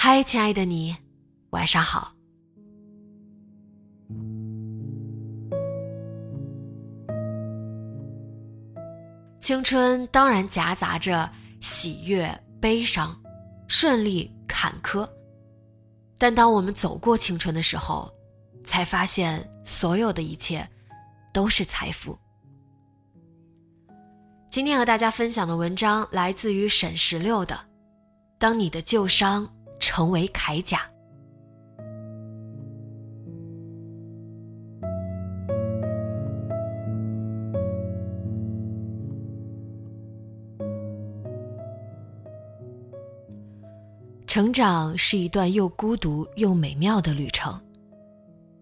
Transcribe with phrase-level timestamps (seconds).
[0.00, 0.96] 嗨，亲爱的你，
[1.50, 2.17] 晚上好。
[9.48, 11.26] 青春当然夹杂着
[11.62, 13.18] 喜悦、悲伤、
[13.66, 15.08] 顺利、坎坷，
[16.18, 18.12] 但当我们走过青春的时候，
[18.62, 20.68] 才发现所有的一切
[21.32, 22.18] 都是财富。
[24.50, 27.54] 今天和大家分享的文章来自于沈石榴的
[28.38, 29.46] 《当你的旧伤》。
[29.80, 30.82] 成为铠甲。
[44.38, 47.60] 成长是一段又孤独又美妙的旅程。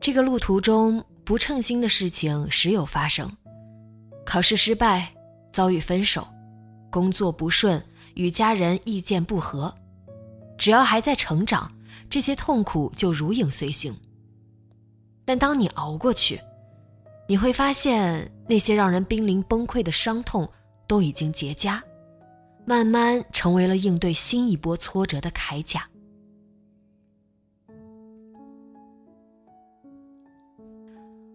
[0.00, 3.30] 这个路途中，不称心的事情时有发生：
[4.24, 5.14] 考试失败，
[5.52, 6.27] 遭遇分手，
[6.90, 7.78] 工作不顺，
[8.14, 9.70] 与家人意见不合。
[10.56, 11.70] 只要还在成长，
[12.08, 13.95] 这些痛苦就如影随形。
[15.27, 16.40] 但当你熬过去，
[17.28, 20.48] 你会发现那些让人濒临崩溃的伤痛
[20.89, 21.78] 都已经结痂，
[22.66, 25.88] 慢慢成为了应对新一波挫折的铠甲。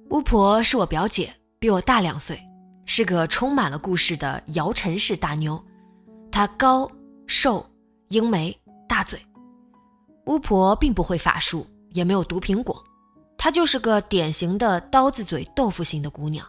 [0.09, 2.37] 巫婆是我表姐，比我大两岁，
[2.85, 5.63] 是个充满了故事的姚晨式大妞。
[6.29, 6.89] 她高
[7.27, 7.65] 瘦
[8.09, 8.55] 英眉。
[8.89, 9.25] 大嘴，
[10.25, 12.83] 巫婆并不会法术，也没有毒苹果，
[13.37, 16.45] 她就是个典型的刀子嘴豆腐心的姑娘。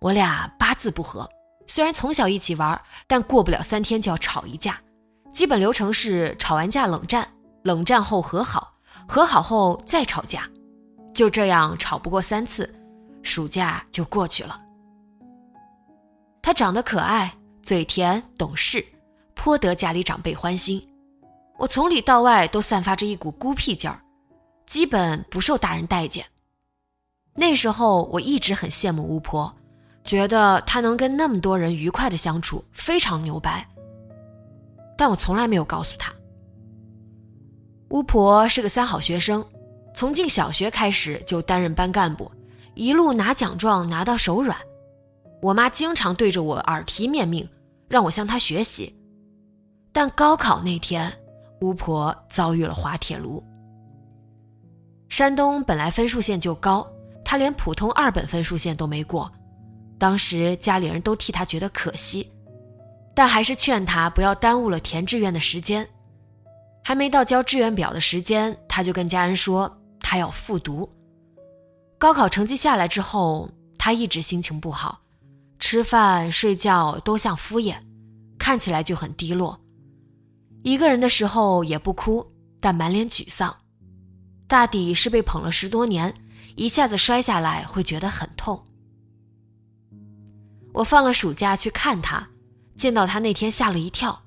[0.00, 1.28] 我俩八字不合，
[1.66, 4.80] 虽然从小一起玩，但过不了三天就要吵一架。
[5.32, 7.28] 基本流程是吵完架冷战，
[7.62, 8.74] 冷战后和好，
[9.08, 10.48] 和好后再吵架，
[11.12, 12.72] 就这样吵不过三次，
[13.22, 14.60] 暑假就过去了。
[16.40, 18.84] 她长得可爱，嘴甜，懂事，
[19.34, 20.86] 颇得家里长辈欢心。
[21.56, 24.00] 我从里到外都散发着一股孤僻劲儿，
[24.66, 26.24] 基本不受大人待见。
[27.34, 29.52] 那时候我一直很羡慕巫婆，
[30.04, 33.66] 觉得他能跟那么多人愉快的相处，非常牛掰。
[34.96, 36.12] 但我从来没有告诉他，
[37.88, 39.44] 巫婆是个三好学生，
[39.94, 42.30] 从进小学开始就担任班干部，
[42.74, 44.56] 一路拿奖状拿到手软。
[45.42, 47.48] 我妈经常对着我耳提面命，
[47.88, 48.94] 让我向她学习。
[49.92, 51.12] 但高考那天。
[51.60, 53.42] 巫婆遭遇了滑铁卢。
[55.08, 56.86] 山东本来分数线就高，
[57.24, 59.30] 她连普通二本分数线都没过，
[59.98, 62.30] 当时家里人都替他觉得可惜，
[63.14, 65.88] 但还是劝他不要耽误了填志愿的时间。
[66.84, 70.88] 还没到交志愿表的时间，他就跟家人说他要复读。
[71.96, 75.00] 高考成绩下来之后，他一直心情不好，
[75.58, 77.76] 吃饭睡觉都像敷衍，
[78.38, 79.58] 看起来就很低落。
[80.62, 82.26] 一个人的时候也不哭，
[82.60, 83.54] 但满脸沮丧，
[84.46, 86.12] 大抵是被捧了十多年，
[86.56, 88.62] 一下子摔下来会觉得很痛。
[90.74, 92.28] 我放了暑假去看他，
[92.76, 94.24] 见到他那天吓了一跳，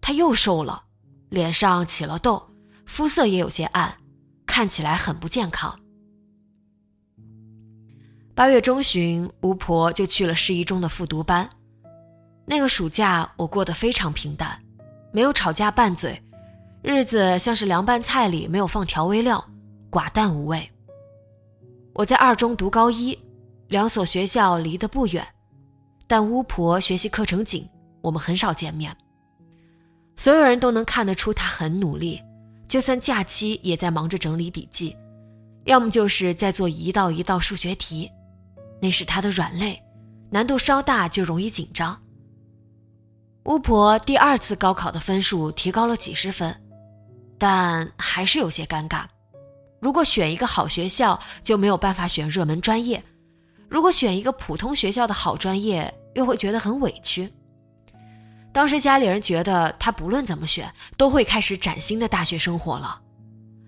[0.00, 0.84] 他又瘦了，
[1.28, 2.42] 脸上起了痘，
[2.86, 3.94] 肤色也有些暗，
[4.46, 5.78] 看起来很不健康。
[8.34, 11.48] 八月中旬，巫婆就去了市一中的复读班，
[12.46, 14.58] 那个暑假我过得非常平淡。
[15.12, 16.20] 没有吵架拌嘴，
[16.82, 19.46] 日子像是凉拌菜里没有放调味料，
[19.90, 20.68] 寡淡无味。
[21.92, 23.16] 我在二中读高一，
[23.68, 25.24] 两所学校离得不远，
[26.14, 27.68] 但巫婆学习课程紧，
[28.00, 28.96] 我们很少见面。
[30.14, 32.22] 所有人都能看得出她很努力，
[32.68, 34.96] 就算假期也在忙着整理笔记，
[35.64, 38.08] 要么就是在做一道一道数学题，
[38.80, 39.76] 那是她的软肋，
[40.30, 42.00] 难度稍大就容易紧张。
[43.46, 46.54] 巫婆第二次高考的分数提高了几十分，
[47.38, 49.02] 但还是有些尴尬。
[49.80, 53.00] 如果选一个好学校，就没有办法选热门专业；
[53.68, 57.32] 如果选一个普通学校的好专业，又会觉得很委屈。
[58.52, 63.00] 当时家里人觉得他不论怎么选，都会开始崭新的大学生活了，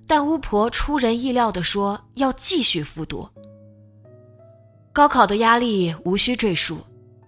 [0.06, 3.28] 但巫婆出人意料地说要继续复读。
[4.92, 6.78] 高考的压力无需赘述。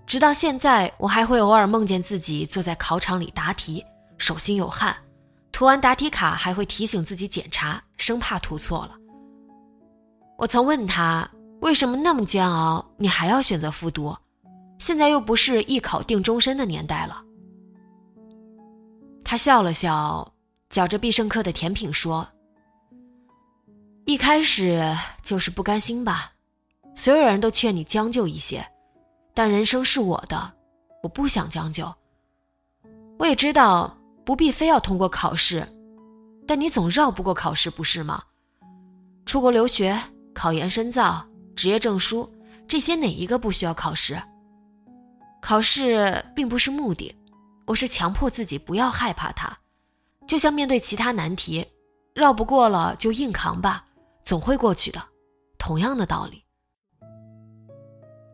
[0.07, 3.85] 直到现在，我还会偶尔梦见自己坐在考场里答题，
[4.17, 4.97] 手心有汗，
[5.53, 8.95] 涂完答题卡还会提醒自己检查，生怕涂错了。
[10.39, 11.29] 我曾问他
[11.61, 14.17] 为什么那么煎熬，你还要选择复读？
[14.79, 17.23] 现在又不是一考定终身的年代了。
[19.25, 20.33] 他笑了笑，
[20.71, 22.27] 嚼着必胜客的甜品说
[24.07, 26.33] ：“一开始就是不甘心吧，
[26.95, 28.67] 所有人都劝你将就一些。”
[29.35, 30.53] 但人生是我的，
[31.03, 31.95] 我不想将就。
[33.19, 35.67] 我也知道不必非要通过考试，
[36.47, 38.23] 但你总绕不过考试，不是吗？
[39.27, 39.97] 出国留学、
[40.35, 42.29] 考研深造、职业证书，
[42.67, 44.21] 这些哪一个不需要考试？
[45.41, 47.15] 考试并不是目的，
[47.67, 49.57] 我是强迫自己不要害怕它，
[50.27, 51.67] 就像面对其他难题，
[52.15, 53.87] 绕不过了就硬扛吧，
[54.25, 55.03] 总会过去的，
[55.59, 56.45] 同样的道理。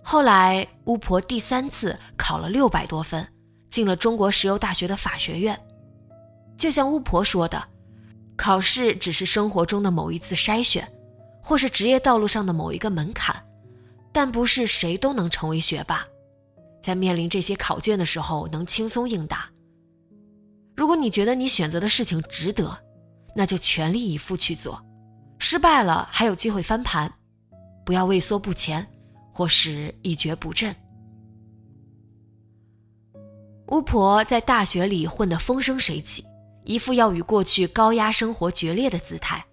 [0.02, 3.26] 后来，巫婆第三次考了六百多分，
[3.70, 5.58] 进了中国石油大学的法学院。
[6.58, 7.62] 就像巫婆说的，
[8.36, 10.90] 考试只是生活中的某一次筛选，
[11.40, 13.34] 或是职业道路上的某一个门槛，
[14.12, 16.06] 但不是谁都能成为学霸。
[16.84, 19.48] 在面临这些考卷的时候，能轻松应答。
[20.76, 22.78] 如果你觉得你选择的事情值得，
[23.34, 24.80] 那就全力以赴去做。
[25.38, 27.10] 失败了还有机会翻盘，
[27.84, 28.86] 不要畏缩不前。
[29.36, 30.72] 或是一蹶不振。
[33.72, 36.24] 巫婆在大学里混得风生水起，
[36.62, 39.44] 一副要与过去高压生活决裂的姿态。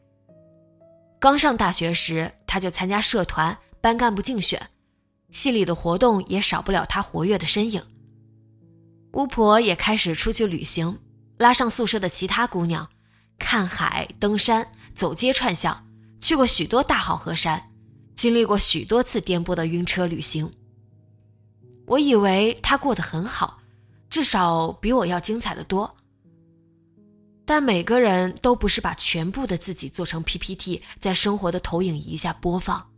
[1.20, 4.62] 刚上大学时，她就参加社团、班干部竞选，
[5.32, 7.82] 系里的活动也少不了她活跃的身影。
[9.14, 11.00] 巫婆也开始出去旅行，
[11.38, 12.88] 拉上宿舍的其他姑娘，
[13.40, 15.86] 看海、登山、走街串巷，
[16.20, 17.62] 去过许多大好河山。
[18.14, 20.52] 经历过许多次颠簸的晕车旅行，
[21.88, 23.60] 我以为他过得很好，
[24.12, 25.96] 至少比我要精彩的多。
[27.44, 32.91] 但每个人都不是把全部的自己做成 PPT，在生活的投影仪下播放。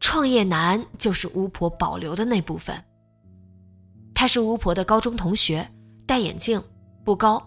[0.00, 2.82] 创业难就是巫婆保留的那部分。
[4.14, 5.70] 他是巫婆的高中同学，
[6.06, 6.62] 戴眼镜，
[7.04, 7.42] 不高，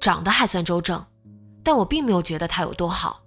[0.00, 1.04] 长得还算周正，
[1.62, 3.20] 但我并没有觉得他有多好。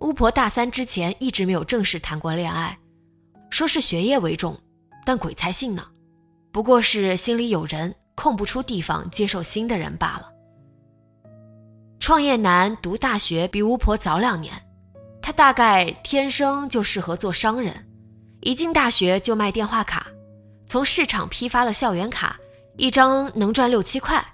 [0.00, 2.78] 巫婆大三之前一直没有正式谈过恋爱，
[3.50, 4.56] 说是学业为重，
[5.04, 5.86] 但鬼才信呢。
[6.52, 10.28] 不过是心里有人，空不出地方接受新的人罢了。
[11.98, 14.54] 创业男读大学比巫婆早两年，
[15.22, 17.86] 他大概天生就适合做商人，
[18.40, 20.06] 一进大学就卖电话卡，
[20.66, 22.38] 从市场批发了校园卡，
[22.76, 24.24] 一张能赚六七块，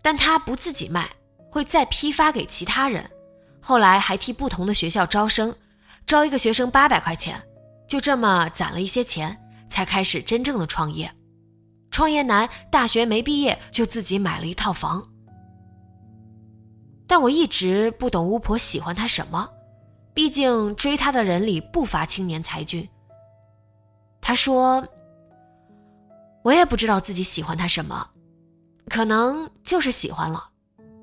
[0.00, 1.10] 但他不自己卖，
[1.50, 3.04] 会再批发给其他人。
[3.60, 5.54] 后来还替不同的学校招生，
[6.06, 7.40] 招一个学生八百块钱，
[7.88, 9.36] 就这么攒了一些钱，
[9.68, 11.10] 才开始真正的创业。
[11.90, 15.06] 创业男大学没毕业就自己买了一套房。
[17.06, 19.48] 但我一直不懂巫婆喜欢他什么，
[20.14, 22.88] 毕竟追他的人里不乏青年才俊。
[24.20, 24.86] 他说
[26.44, 28.10] ：“我也不知道自己喜欢他什么，
[28.88, 30.50] 可能就是喜欢了，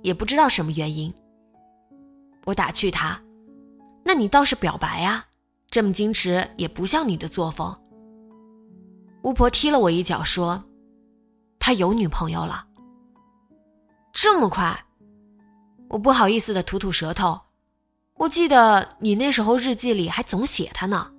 [0.02, 1.14] 也不知道什么原因。”
[2.46, 3.20] 我打趣他
[4.06, 5.26] ：“那你倒是表白呀，
[5.70, 7.76] 这么矜持也不像你的作风。”
[9.24, 10.64] 巫婆踢了我一脚，说
[11.60, 12.68] ：“他有女朋友了。”
[14.14, 14.86] 这么快，
[15.90, 17.40] 我不好意思的吐吐舌头。
[18.20, 21.10] 我记得你那时候日记里还总写他呢。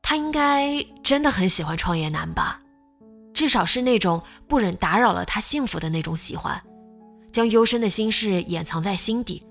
[0.00, 2.58] 他应该真的很喜欢创业男吧？
[3.34, 6.58] 至少是那种不忍打扰了他幸福的那种喜欢。
[7.30, 9.44] 将幽深的心事掩藏在心底，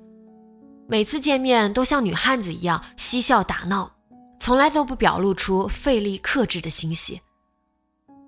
[0.88, 3.92] 每次见面都像女汉子一样嬉笑打闹，
[4.40, 7.20] 从来都不表露出费力克制的欣喜。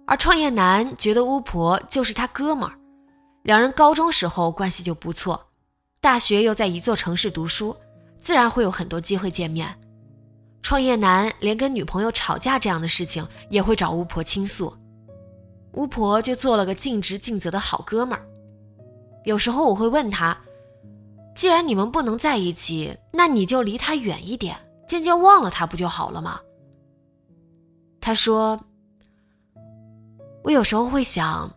[0.06, 2.78] 而创业男觉得巫婆就是他哥们儿，
[3.44, 5.42] 两人高中时候关系就不错，
[6.06, 7.76] 大学又在一座城市读书，
[8.22, 9.76] 自然会有很多机会见面。
[10.62, 14.72] 创业男连跟女朋友吵架这样的事情也会找巫婆倾诉，
[15.74, 18.24] 巫婆就做了个尽职尽责的好哥们儿。
[19.24, 20.38] 有时候我会问他
[21.34, 24.56] ：“既然你们不能在一起，那你就离他远一点，
[24.88, 26.40] 渐渐忘了他不就好了吗？”
[28.00, 28.64] 他说
[30.46, 31.52] ：“我有时候会想，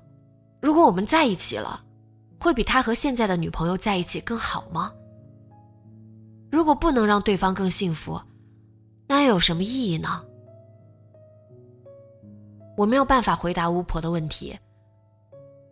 [0.63, 1.85] 如果我们在一起了，
[2.41, 4.93] 会比他和现在的女朋友在一起更好吗？
[6.51, 8.21] 如果不能让对方更幸福，
[9.07, 10.25] 那又有什么意义呢？
[12.77, 14.59] 我没有办法回答巫婆的问题。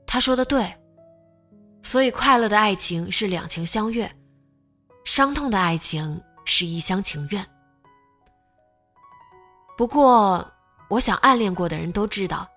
[0.07, 0.75] 她说的对，
[1.83, 4.11] 所以快乐的爱情是两情相悦，
[5.05, 7.47] 伤痛的爱情是一厢情愿。
[9.79, 10.47] 不过，
[10.89, 12.49] 我想暗恋过的人都知道，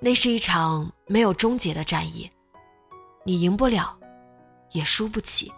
[0.00, 2.30] 那是一场没有终结的战役，
[3.26, 3.92] 你赢不了，
[4.70, 5.52] 也输不起。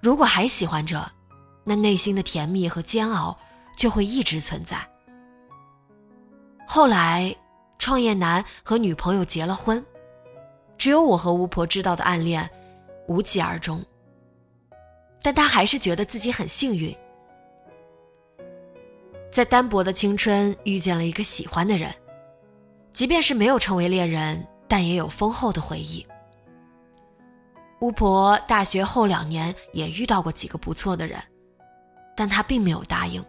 [0.00, 1.08] 如果还喜欢着，
[1.62, 3.38] 那内心的甜蜜和煎熬
[3.76, 4.76] 就会一直存在。
[6.66, 7.32] 后来，
[7.78, 9.84] 创业男和女朋友结了婚，
[10.76, 12.50] 只有我和巫婆知道的暗恋
[13.06, 13.80] 无疾而终。
[15.22, 16.92] 但他还是觉得自己很幸运，
[19.30, 21.94] 在单薄的青春遇见了一个喜欢的人，
[22.92, 26.04] 即便是没有成为恋人，但也有丰厚的回忆。
[27.80, 31.18] 巫婆大学后两年也遇到过几个不错的人，
[32.14, 33.24] 但她并没有答应。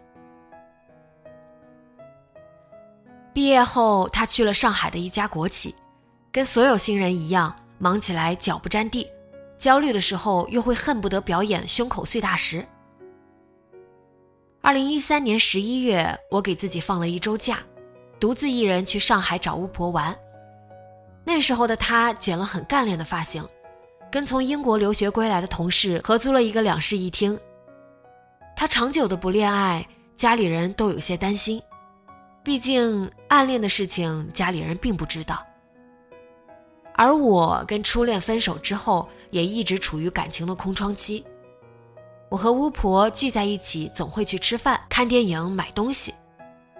[3.32, 5.74] 毕业后，她去了上海的一家国企，
[6.30, 9.08] 跟所有新人一样，忙起来脚不沾地，
[9.58, 12.62] 焦虑的时候又会恨不得表演胸口碎大石。
[14.60, 17.60] 二零一三年十一月，我给自己放了一周假，
[18.20, 20.14] 独自一人去上海找巫婆玩。
[21.24, 23.42] 那时候的她剪了很干练的发型。
[24.12, 27.36] 跟从英国留学归来的同事合租了一个两室一厅。
[28.54, 31.60] 他长久的不恋爱，家里人都有些担心，
[32.44, 35.42] 毕竟暗恋的事情家里人并不知道。
[36.94, 41.24] 而我跟初恋分手之后，也一直处于感情的空窗期。
[42.28, 46.12] 我和巫婆聚在一起，总会去吃饭、看电影、买东西，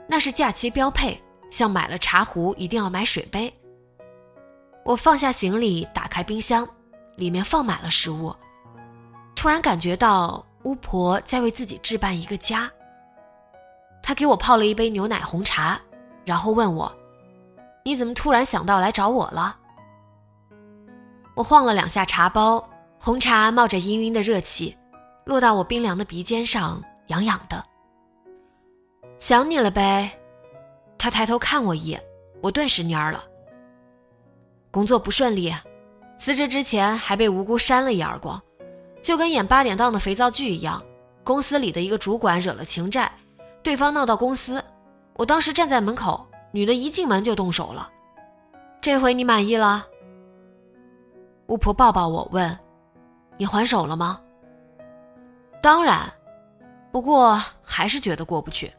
[0.06, 1.18] 那是假期标配，
[1.50, 3.50] 像买了茶壶一定要买水杯。
[4.84, 6.68] 我放下行李，打开冰箱。
[7.22, 8.34] 里面放满了食物，
[9.36, 12.68] 突然感觉到巫婆在为自己置办一个家。
[14.02, 15.80] 她给我泡了一杯牛奶红茶，
[16.24, 16.92] 然后问我
[17.86, 19.56] ：“你怎么突然想到来找我了？”
[21.36, 24.76] 我晃了两下茶包，红茶冒着氤氲的热气，
[25.24, 27.64] 落到我冰凉的鼻尖上，痒痒的。
[29.20, 30.10] 想你了呗。
[30.98, 32.02] 他抬头看我一眼，
[32.42, 33.22] 我顿时蔫了。
[34.72, 35.54] 工作不顺利。
[36.16, 38.40] 辞职之前还被无辜扇了一耳光，
[39.02, 40.82] 就跟演八点档的肥皂剧一样。
[41.24, 43.10] 公司里的一个主管惹了情债，
[43.62, 44.62] 对方闹到公司，
[45.14, 47.88] 我当时站在门口，女的一进门就动手了。
[48.80, 49.86] 这回你满意了？
[51.46, 52.58] 巫婆抱抱我问
[53.38, 54.20] ：“你还手了吗？”
[55.62, 56.12] 当然，
[56.90, 58.72] 不过还是觉得过不去。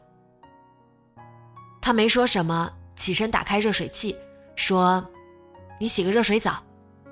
[1.80, 4.14] 他没说什么，起身打开热水器，
[4.54, 5.02] 说
[5.80, 6.62] ：“你洗个热水澡。”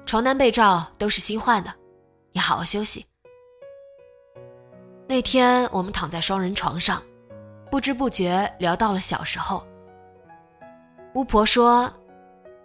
[0.04, 1.72] 床单被罩都是新换的，
[2.32, 3.06] 你好好休息。
[5.08, 7.02] 那天我们躺在双人床上，
[7.70, 9.66] 不知不觉聊到了小时候。
[11.14, 11.92] 巫婆说：“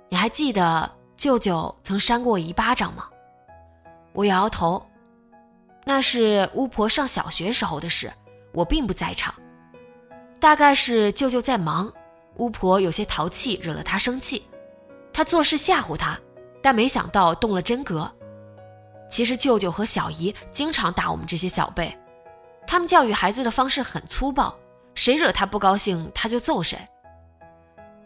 [0.09, 3.07] 你还记得舅舅曾扇过我一巴掌吗？”
[4.13, 4.81] 我摇摇头。
[5.85, 8.11] 那是巫婆上小学时候的事，
[8.51, 9.33] 我并不在场。
[10.39, 11.91] 大概是舅舅在忙，
[12.35, 14.45] 巫婆有些淘气，惹了他生气，
[15.13, 16.19] 他做事吓唬他。
[16.67, 18.11] 但没想到动了真格。
[19.09, 21.97] 其实舅舅和小姨经常打我们这些小辈，
[22.67, 24.53] 他们教育孩子的方式很粗暴，
[24.93, 26.77] 谁惹他不高兴他就揍谁。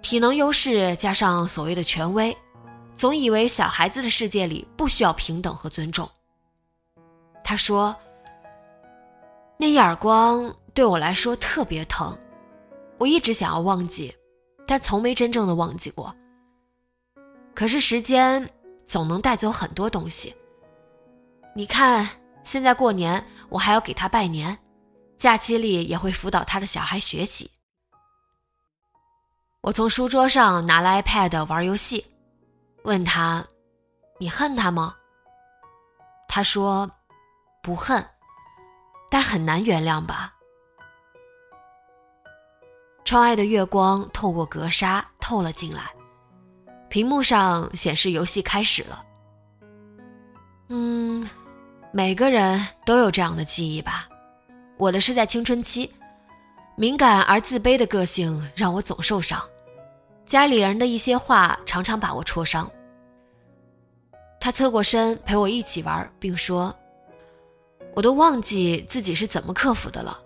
[0.03, 2.37] 体能优势加上所谓的权威，
[2.93, 6.07] 总以为小孩子的世界里不需要平等和尊重。
[7.43, 7.95] 他说
[9.57, 12.15] ：“那一耳光对我来说特别疼，
[12.99, 14.15] 我一直想要忘记，
[14.67, 16.15] 但从没真正的忘记过。”
[17.53, 18.50] 可是时间
[18.88, 20.36] 总能带走很多东西。
[21.53, 22.08] 你看，
[22.43, 24.58] 现在过年我还要给他拜年，
[25.17, 27.50] 假期里也会辅导他的小孩学习。
[29.62, 32.05] 我从书桌上拿了 iPad 玩游戏，
[32.84, 33.46] 问他
[34.17, 34.96] ：“你恨他吗？”
[36.27, 36.89] 他说
[37.62, 38.03] ：“不恨，
[39.10, 40.34] 但很难原谅吧。”
[43.03, 45.91] 窗外的月光透过格纱透了进来。
[46.91, 49.01] 屏幕上显示游戏开始了。
[50.67, 51.27] 嗯，
[51.93, 54.10] 每个人都有这样的记忆吧。
[54.77, 55.89] 我的是在青春期，
[56.75, 59.41] 敏感而自卑的个性让我总受伤，
[60.25, 62.69] 家里人的一些话常常把我戳伤。
[64.38, 66.75] 他侧过身陪我一起玩，并说
[67.95, 70.19] ：“我都忘记自己是怎么克服的了，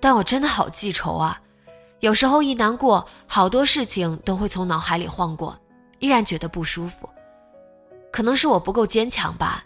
[0.00, 1.38] 但我真的好记仇啊！
[1.98, 5.58] 有时候一难过，好多事情都会从脑海里晃过，
[6.00, 7.08] 依然觉得不舒服。
[8.10, 9.64] 可能是我不够坚强吧，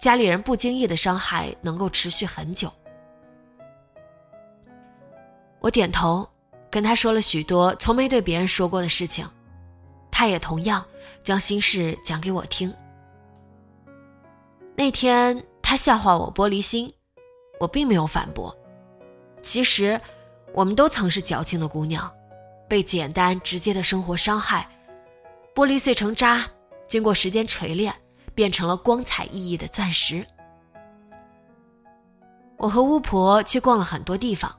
[0.00, 2.72] 家里人不经意的伤害能够持续很久。
[5.60, 6.26] 我点头，
[6.70, 9.28] 跟他说了许多从没对别人说过的事情，
[10.10, 10.84] 他也同样
[11.22, 12.72] 将心事讲给我听。
[14.74, 16.92] 那天他笑话我玻璃心，
[17.60, 18.56] 我并没有反驳。
[19.42, 20.00] 其实，
[20.54, 22.10] 我们都曾是矫情的姑娘，
[22.68, 24.68] 被简单直接的生活伤害，
[25.54, 26.46] 玻璃碎成渣，
[26.88, 27.94] 经过时间锤炼，
[28.34, 30.26] 变成了光彩熠熠的钻石。
[32.56, 34.50] 我和巫婆去逛了很多地方，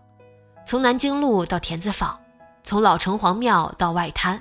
[0.67, 2.19] 从南京路到田子坊，
[2.63, 4.39] 从老城隍庙到外滩，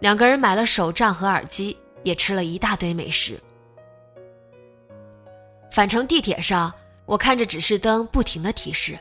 [0.00, 3.40] 两个人买了手杖和耳机，也吃了一大堆美食。
[5.70, 6.70] 返程地铁上，
[7.06, 8.98] 我看着指示灯不停的提示。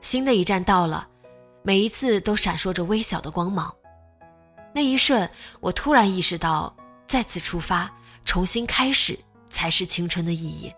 [0.00, 1.06] 新的一站到了，
[1.62, 3.72] 每一次都闪烁着微小的光芒。
[4.76, 5.26] 那一瞬，
[5.60, 6.76] 我突然意识到，
[7.08, 7.90] 再次出发，
[8.26, 9.18] 重新开始，
[9.48, 10.70] 才是青春的意义。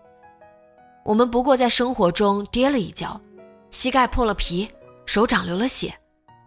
[1.03, 3.19] 我们不过在生活中跌了一跤，
[3.71, 4.71] 膝盖破了皮，
[5.05, 5.93] 手掌流了血，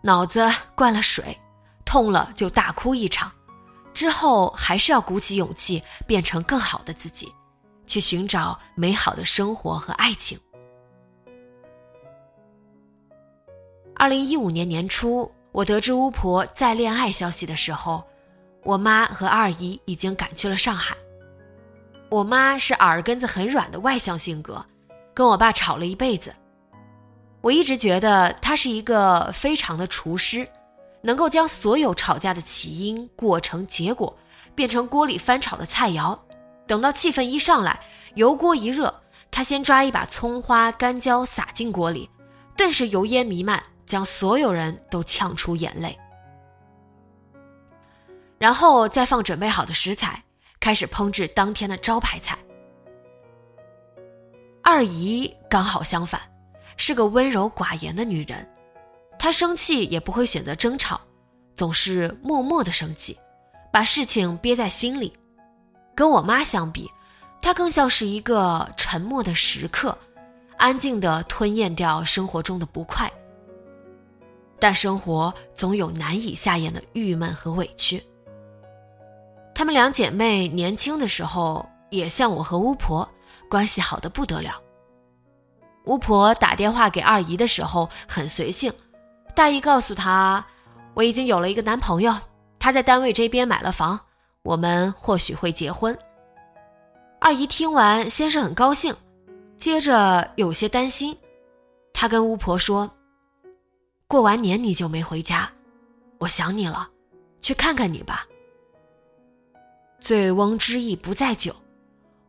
[0.00, 1.38] 脑子灌了水，
[1.84, 3.30] 痛了就大哭一场，
[3.92, 7.30] 之后还是要鼓起勇气，变成更好的自己，
[7.86, 10.40] 去寻找美好的生活和爱情。
[13.94, 18.02] 二零一五年年初，我得知巫婆在恋爱消息的时候，
[18.64, 20.96] 我妈和二姨已经赶去了上海。
[22.08, 24.64] 我妈是耳根子很软的外向性格，
[25.12, 26.34] 跟我爸吵了一辈子。
[27.42, 30.48] 我一直觉得她是一个非常的厨师，
[31.02, 34.16] 能够将所有吵架的起因、过程、结果
[34.54, 36.18] 变成锅里翻炒的菜肴。
[36.66, 37.78] 等到气氛一上来，
[38.14, 42.08] 油锅一热，她先抓一把葱花、干椒撒进锅里，
[42.56, 43.62] 顿时油烟弥漫。
[43.92, 45.94] 将所有人都呛出眼泪，
[48.38, 50.24] 然后再放准备好的食材，
[50.58, 52.38] 开始烹制当天的招牌菜。
[54.62, 56.18] 二姨刚好相反，
[56.78, 58.50] 是个温柔寡言的女人，
[59.18, 60.98] 她生气也不会选择争吵，
[61.54, 63.20] 总是默默的生气，
[63.70, 65.12] 把事情憋在心里。
[65.94, 66.90] 跟我妈相比，
[67.42, 69.98] 她更像是一个沉默的食客，
[70.56, 73.12] 安静的吞咽掉生活中的不快。
[74.62, 78.00] 但生活总有难以下咽的郁闷和委屈。
[79.52, 83.08] 她们两姐妹年轻的时候也像我和巫婆，
[83.50, 84.54] 关系好的不得了。
[85.86, 88.72] 巫婆打电话给二姨的时候很随性，
[89.34, 90.46] 大意告诉她
[90.94, 92.14] 我已经有了一个男朋友，
[92.60, 93.98] 他在单位这边买了房，
[94.44, 95.98] 我们或许会结婚。
[97.20, 98.94] 二姨听完先是很高兴，
[99.58, 101.18] 接着有些担心，
[101.92, 102.88] 她跟巫婆说。
[104.12, 105.50] 过完年你就没回家，
[106.18, 106.86] 我想你了，
[107.40, 108.26] 去看看你吧。
[110.00, 111.56] 醉翁之意不在酒，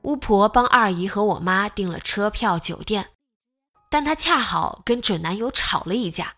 [0.04, 3.06] 巫婆帮二姨和我妈订了车票、酒店，
[3.90, 6.34] 但她恰好跟准男友吵了一架。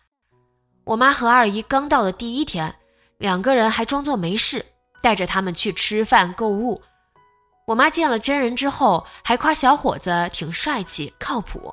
[0.82, 2.74] 我妈和二姨刚到的第一天，
[3.18, 4.66] 两个人还装作没事，
[5.00, 6.82] 带着他们去吃饭、购物。
[7.68, 11.72] 我妈见了真人之后，还夸小伙子挺帅气、靠谱。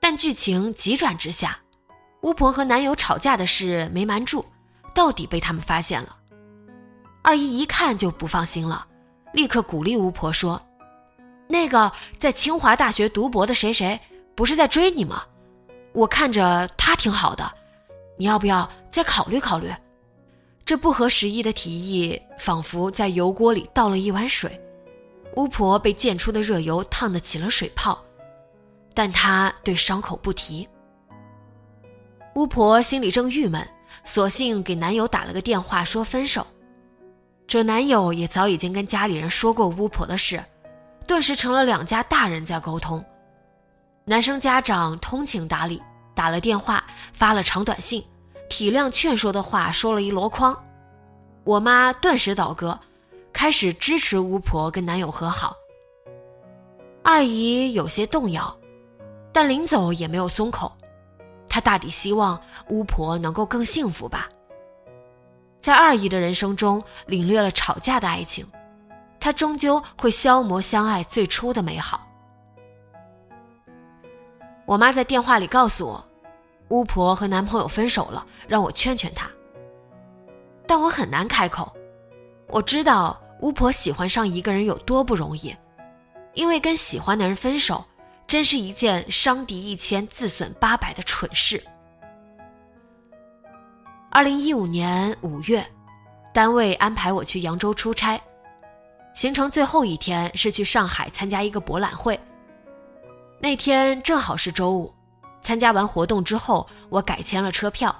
[0.00, 1.56] 但剧情急转直下。
[2.22, 4.44] 巫婆和男友吵架的事没瞒住，
[4.94, 6.16] 到底被他们发现了。
[7.22, 8.86] 二姨一看就不放心了，
[9.32, 10.60] 立刻鼓励巫婆说
[11.48, 13.98] ：“那个在清华大学读博的谁谁，
[14.34, 15.22] 不是在追你吗？
[15.92, 17.50] 我看着他挺好的，
[18.16, 19.70] 你要不要再考虑考虑？”
[20.64, 24.60] 这不合时宜的提议，仿佛在油锅里倒了一碗水，
[25.36, 27.98] 巫婆被溅出的热油烫得起了水泡，
[28.94, 30.68] 但她对伤口不提。
[32.34, 33.66] 巫婆心里正郁闷，
[34.04, 36.46] 索性给男友打了个电话说分手。
[37.46, 40.42] 准男友也早已经跟家里人说过巫婆的事，
[41.08, 43.04] 顿时成了两家大人在沟通。
[44.04, 45.82] 男生家长通情达理，
[46.14, 48.04] 打了电话，发了长短信，
[48.48, 50.56] 体谅劝说的话说了一箩筐。
[51.42, 52.78] 我妈顿时倒戈，
[53.32, 55.56] 开始支持巫婆跟男友和好。
[57.02, 58.56] 二姨有些动摇，
[59.32, 60.70] 但临走也没有松口。
[61.50, 64.28] 他大抵希望巫婆能够更幸福吧。
[65.60, 68.46] 在二姨的人生中领略了吵架的爱情，
[69.18, 72.06] 他终究会消磨相爱最初的美好。
[74.64, 76.08] 我妈在电话里告诉我，
[76.68, 79.28] 巫婆和男朋友分手了，让我劝劝她。
[80.66, 81.70] 但我很难开口。
[82.46, 85.54] 我知道巫婆喜欢上一个人有多不容易，
[86.34, 87.84] 因为跟喜欢的人分手。
[88.30, 91.60] 真是一件伤敌一千自损八百的蠢事。
[94.08, 95.66] 二零一五年五月，
[96.32, 98.22] 单位安排我去扬州出差，
[99.14, 102.16] 行程最后一天是去上海参加一个博览会。
[103.40, 104.94] 那天正好是周五，
[105.42, 107.92] 参加完活动之后，我改签了车票，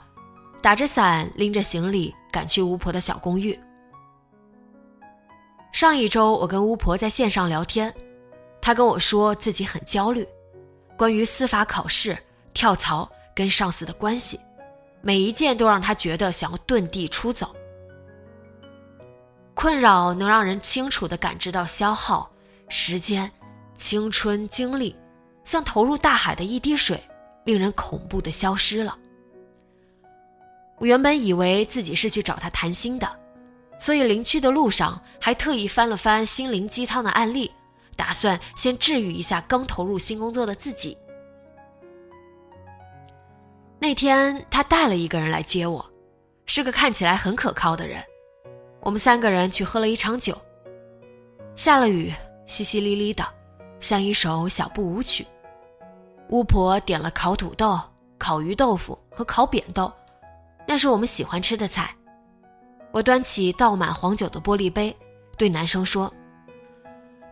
[0.63, 3.59] 打着伞，拎着行李赶去巫婆的小公寓。
[5.73, 7.93] 上一周，我跟巫婆在线上聊天，
[8.61, 10.27] 他跟我说自己很焦虑，
[10.97, 12.17] 关于司法考试、
[12.53, 14.39] 跳槽跟上司的关系。
[15.03, 17.55] 每一件都让他觉得想要遁地出走。
[19.55, 22.31] 困扰能让人清楚地感知到消耗
[22.69, 23.31] 时间、
[23.75, 24.95] 青春、精力，
[25.45, 27.03] 像投入大海的一滴水，
[27.45, 28.97] 令人恐怖地消失了。
[30.79, 33.11] 我原本以为自己是去找他谈心的，
[33.79, 37.51] 所以临去的路上还特意翻了翻心灵鸡汤的案例，
[38.01, 40.97] 打算先治愈一下刚投入新工作的自己。
[43.79, 45.85] 那天他带了一个人来接我，
[46.47, 48.03] 是个看起来很可靠的人。
[48.81, 50.35] 我们三个人去喝了一场酒。
[51.55, 52.11] 下了雨，
[52.49, 53.23] 淅淅沥沥的，
[53.81, 55.27] 像一首小步舞曲。
[56.31, 57.79] 巫婆点了烤土豆、
[58.17, 59.93] 烤鱼豆腐和烤扁豆，
[60.67, 61.95] 那是我们喜欢吃的菜。
[62.93, 64.97] 我端起倒满黄酒的玻璃杯，
[65.37, 66.11] 对男生说：“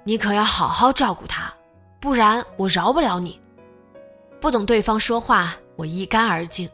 [0.09, 1.53] 你可要好好照顾他，
[2.01, 3.39] 不然我饶不了你。”
[4.41, 5.55] 不等对方说话。
[5.77, 6.69] 我一干而尽。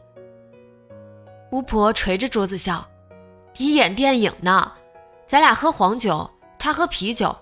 [1.51, 2.83] 巫婆捶着桌子笑
[3.57, 4.71] ：“你演电影呢？
[5.27, 7.35] 咱俩喝黄酒，他喝啤酒，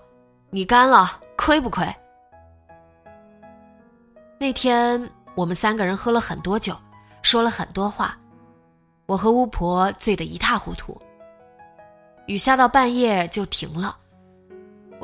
[0.50, 1.86] 你干了亏不亏？”
[4.36, 6.76] 那天我们三个人喝了很多酒，
[7.22, 8.18] 说了很多话，
[9.06, 11.00] 我和巫婆醉得一塌糊涂。
[12.26, 13.96] 雨下到半夜就停了，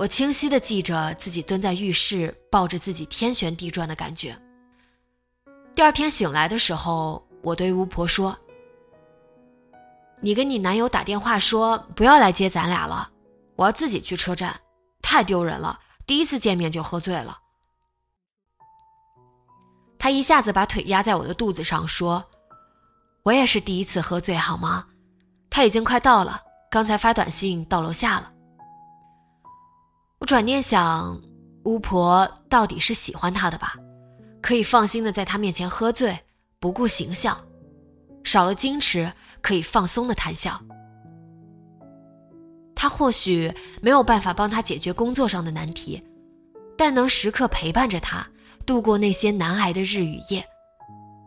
[0.01, 4.35] 我清晰的记着自己蹲在浴室，抱着自己天旋地转的感觉。
[5.75, 8.35] 第二天醒来的时候，我对巫婆说
[10.23, 13.11] ：“你跟你男友打电话说不要来接咱俩了，
[13.57, 14.59] 我要自己去车站，
[15.03, 15.79] 太丢人了。
[16.07, 17.39] 第一次见面就喝醉了。”
[20.01, 22.25] 他一下子把腿压在我的肚子上，说
[23.25, 24.87] ：“我也是第一次喝醉，好吗？”
[25.51, 28.33] 他已经快到了，刚才发短信到楼下了。
[30.21, 31.19] 我转念想，
[31.65, 33.75] 巫婆到底是喜欢他的吧。
[34.43, 36.19] 可以放心的在他面前喝醉，
[36.59, 37.39] 不顾形象，
[38.23, 40.61] 少了矜持，可以放松的谈笑。
[42.75, 46.03] 他或许没有办法帮他解决工作上的难题，
[46.77, 48.27] 但能时刻陪伴着他
[48.67, 50.45] 度过那些难挨的日与夜，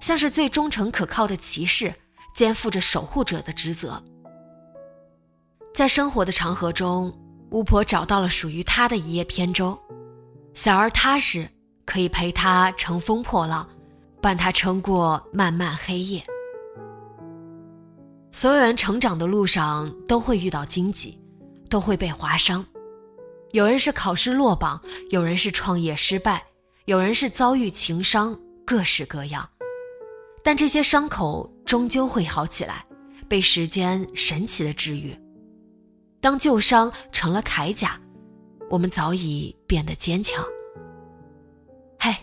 [0.02, 1.92] 像是最忠诚可靠的骑士，
[2.36, 4.04] 肩负着守护者的职责。
[5.74, 7.12] 在生活的长河中，
[7.54, 9.78] 巫婆找到了属于她的一叶扁舟，
[10.54, 11.48] 小而踏实。
[11.86, 13.68] 可以陪她乘风破浪，
[14.22, 16.24] 伴她撑过漫漫黑夜。
[18.32, 21.20] 所有人成长的路上都会遇到荆棘，
[21.70, 22.66] 都会被划伤。
[23.52, 26.42] 有人是考试落榜，有人是创业失败，
[26.86, 29.48] 有人是遭遇情伤，各式各样。
[30.42, 32.86] 但这些伤口终究会好起来，
[33.28, 35.14] 被时间神奇的治愈。
[36.24, 38.00] 当旧伤成了铠甲，
[38.70, 40.42] 我们早已变得坚强。
[42.00, 42.16] 嘿，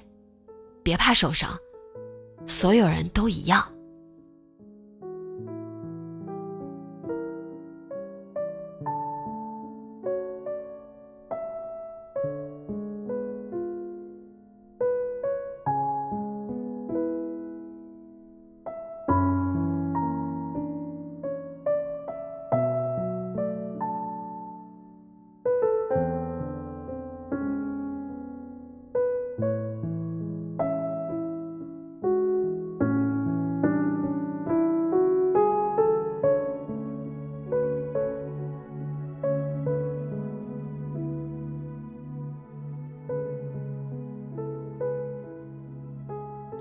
[0.83, 1.51] 别怕受伤，
[2.47, 3.71] 所有人都一样。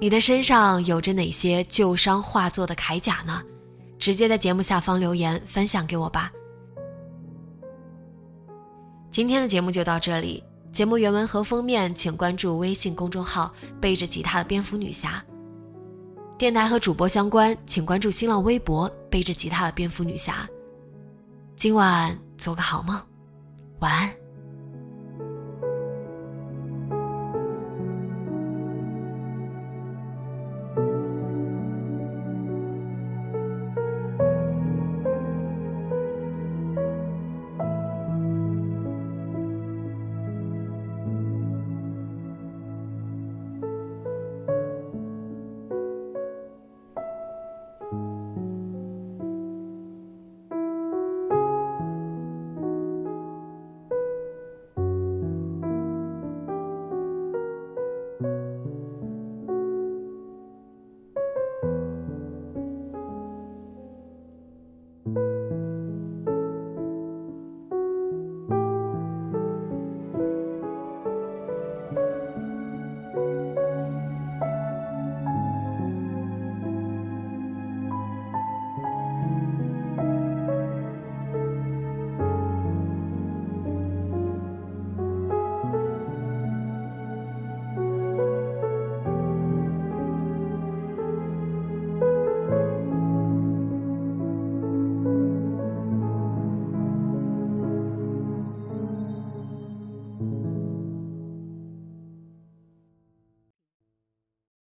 [0.01, 3.43] 你的身上有着哪些旧伤化作的铠甲呢？
[3.97, 6.31] 直接在节目下方留言分享给我吧。
[9.11, 15.21] 今天的节目就到这里，节目原文和封面请关注微信公众号“背着吉他的蝙蝠女侠”。
[16.39, 20.47] 电台和主播相关，请关注新浪微博“背着吉他的蝙蝠女侠”。
[21.57, 22.97] 今晚做个好梦，
[23.79, 24.18] 晚安。